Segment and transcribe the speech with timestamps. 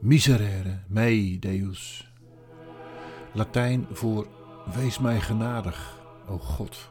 [0.00, 2.12] Miserere mei Deus.
[3.32, 4.26] Latijn voor
[4.74, 5.96] wees mij genadig,
[6.28, 6.90] o God.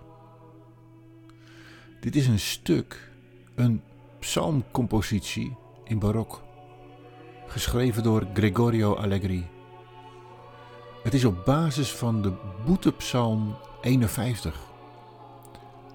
[1.99, 3.11] Dit is een stuk,
[3.55, 3.81] een
[4.19, 6.41] psalmcompositie in barok,
[7.47, 9.47] geschreven door Gregorio Allegri.
[11.03, 12.33] Het is op basis van de
[12.65, 14.61] boetepsalm 51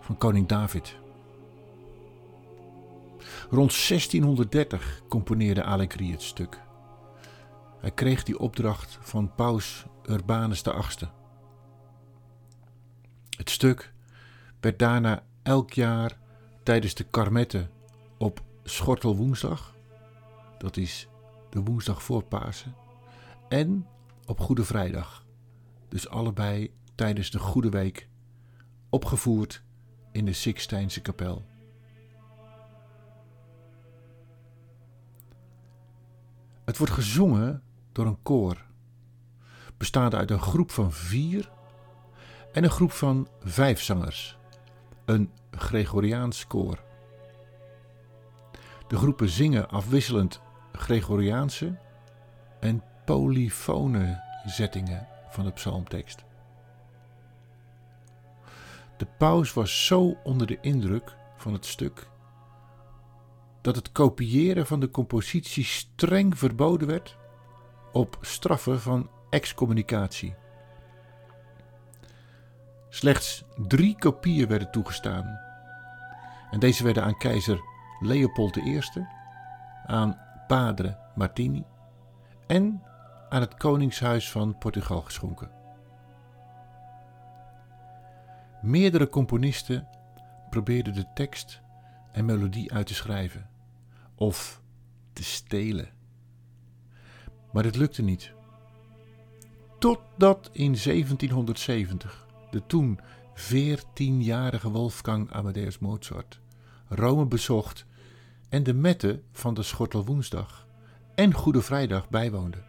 [0.00, 0.96] van koning David.
[3.50, 6.62] Rond 1630 componeerde Allegri het stuk.
[7.84, 11.10] Hij kreeg die opdracht van paus Urbanus VIII.
[13.36, 13.92] Het stuk
[14.60, 16.18] werd daarna elk jaar
[16.62, 17.70] tijdens de karmetten
[18.18, 19.74] op Schortelwoensdag,
[20.58, 21.08] dat is
[21.50, 22.74] de woensdag voor Pasen,
[23.48, 23.86] en
[24.26, 25.24] op Goede Vrijdag,
[25.88, 28.08] dus allebei tijdens de Goede Week,
[28.88, 29.62] opgevoerd
[30.12, 31.44] in de Sixtijnse kapel.
[36.64, 37.62] Het wordt gezongen
[37.94, 38.64] door een koor,
[39.76, 41.50] bestaande uit een groep van vier
[42.52, 44.36] en een groep van vijf zangers,
[45.04, 46.78] een Gregoriaans koor.
[48.88, 50.40] De groepen zingen afwisselend
[50.72, 51.78] Gregoriaanse
[52.60, 56.24] en polyfone zettingen van de psalmtekst.
[58.96, 62.08] De paus was zo onder de indruk van het stuk
[63.60, 67.16] dat het kopiëren van de compositie streng verboden werd
[67.94, 70.34] op straffen van excommunicatie.
[72.88, 75.38] Slechts drie kopieën werden toegestaan.
[76.50, 77.60] En deze werden aan keizer
[78.00, 78.80] Leopold I,
[79.86, 81.64] aan Padre Martini
[82.46, 82.82] en
[83.28, 85.50] aan het Koningshuis van Portugal geschonken.
[88.62, 89.88] Meerdere componisten
[90.50, 91.60] probeerden de tekst
[92.12, 93.48] en melodie uit te schrijven
[94.14, 94.62] of
[95.12, 95.88] te stelen.
[97.54, 98.32] Maar dit lukte niet.
[99.78, 103.00] Totdat in 1770 de toen
[103.34, 106.40] 14-jarige Wolfgang Amadeus Mozart
[106.88, 107.86] Rome bezocht
[108.48, 110.66] en de metten van de Schortelwoensdag
[111.14, 112.62] en Goede Vrijdag bijwoonde.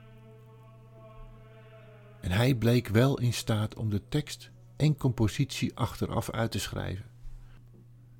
[2.21, 7.05] En hij bleek wel in staat om de tekst en compositie achteraf uit te schrijven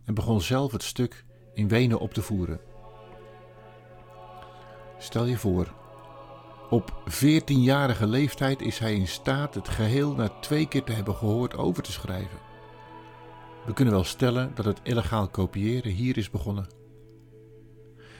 [0.04, 2.60] en begon zelf het stuk in Wenen op te voeren.
[4.98, 5.74] Stel je voor,
[6.70, 11.58] op 14-jarige leeftijd is hij in staat het geheel na twee keer te hebben gehoord
[11.58, 12.40] over te schrijven.
[13.66, 16.68] We kunnen wel stellen dat het illegaal kopiëren hier is begonnen.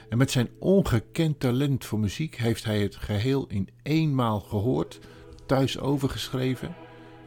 [0.08, 5.00] En met zijn ongekend talent voor muziek heeft hij het geheel in eenmaal gehoord,
[5.46, 6.74] thuis overgeschreven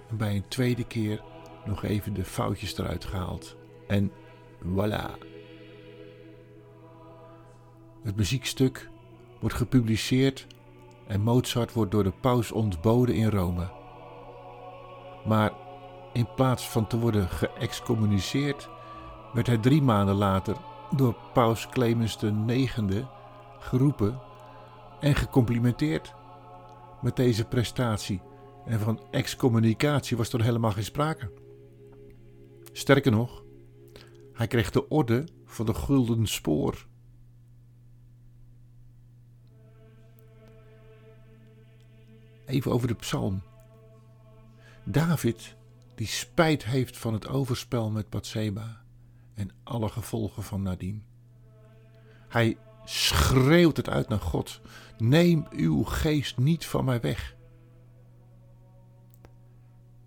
[0.09, 1.21] en bij een tweede keer
[1.65, 3.55] nog even de foutjes eruit gehaald.
[3.87, 4.11] En
[4.63, 5.27] voilà.
[8.03, 8.89] Het muziekstuk
[9.39, 10.47] wordt gepubliceerd
[11.09, 13.69] en Mozart wordt door de paus ontboden in Rome.
[15.25, 15.51] Maar
[16.13, 18.69] in plaats van te worden geëxcommuniceerd,
[19.33, 20.55] werd hij drie maanden later
[20.95, 22.73] door paus Clemens IX
[23.59, 24.19] geroepen
[24.99, 26.13] en gecomplimenteerd
[27.01, 28.21] met deze prestatie.
[28.65, 31.31] En van excommunicatie was er helemaal geen sprake.
[32.71, 33.43] Sterker nog,
[34.33, 36.87] hij kreeg de orde van de Gulden Spoor.
[42.49, 43.41] Even over de psalm.
[44.83, 45.55] David,
[45.95, 48.81] die spijt heeft van het overspel met Bathseba
[49.33, 51.03] en alle gevolgen van nadien.
[52.27, 54.61] Hij schreeuwt het uit naar God:
[54.97, 57.35] Neem uw geest niet van mij weg.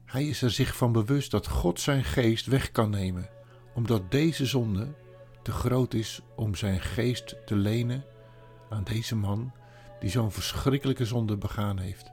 [0.05, 3.29] Hij is er zich van bewust dat God zijn geest weg kan nemen,
[3.75, 4.95] omdat deze zonde
[5.43, 8.05] te groot is om zijn geest te lenen
[8.69, 9.53] aan deze man
[10.01, 12.13] die zo'n verschrikkelijke zonde begaan heeft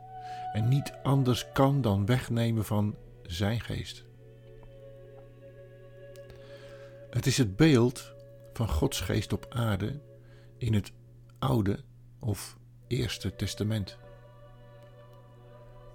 [0.54, 4.04] en niet anders kan dan wegnemen van zijn geest.
[7.10, 8.14] Het is het beeld
[8.54, 10.00] van Gods geest op aarde
[10.58, 10.92] in het
[11.40, 11.80] Oude
[12.20, 13.98] of Eerste Testament.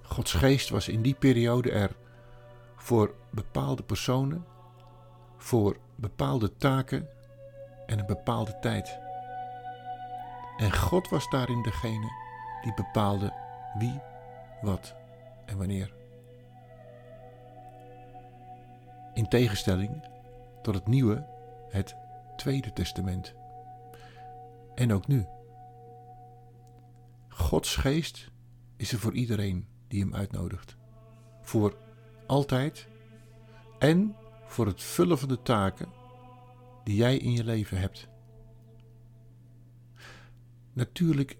[0.02, 1.90] Gods geest was in die periode er
[2.76, 4.44] voor bepaalde personen,
[5.36, 7.08] voor bepaalde taken
[7.86, 8.98] en een bepaalde tijd.
[10.56, 12.10] En God was daarin degene
[12.62, 13.32] die bepaalde
[13.78, 14.00] wie,
[14.64, 14.94] wat
[15.46, 15.94] en wanneer.
[19.14, 20.02] In tegenstelling
[20.62, 21.26] tot het nieuwe,
[21.68, 21.96] het
[22.36, 23.34] Tweede Testament.
[24.74, 25.26] En ook nu.
[27.28, 28.30] Gods geest
[28.76, 30.76] is er voor iedereen die hem uitnodigt.
[31.42, 31.76] Voor
[32.26, 32.88] altijd
[33.78, 34.16] en
[34.46, 35.88] voor het vullen van de taken
[36.84, 38.08] die jij in je leven hebt.
[40.72, 41.36] Natuurlijk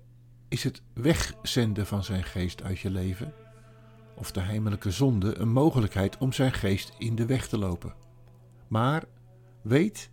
[0.48, 3.34] is het wegzenden van zijn geest uit je leven,
[4.14, 7.94] of de heimelijke zonde, een mogelijkheid om zijn geest in de weg te lopen.
[8.68, 9.04] Maar
[9.62, 10.10] weet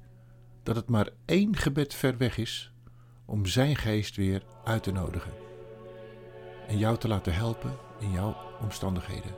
[0.64, 2.74] dat het maar één gebed ver weg is
[3.26, 5.34] om zijn geest weer uit te nodigen
[6.68, 9.36] en jou te laten helpen in jouw omstandigheden.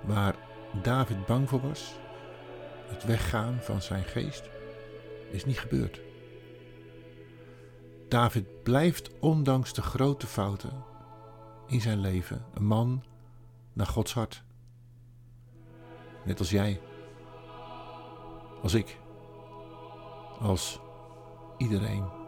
[0.00, 0.36] Waar
[0.82, 1.94] David bang voor was,
[2.86, 4.50] het weggaan van zijn geest,
[5.30, 6.00] is niet gebeurd.
[8.12, 10.84] David blijft ondanks de grote fouten
[11.66, 13.04] in zijn leven een man
[13.72, 14.42] naar Gods hart.
[16.24, 16.80] Net als jij,
[18.62, 18.98] als ik,
[20.40, 20.80] als
[21.58, 22.21] iedereen.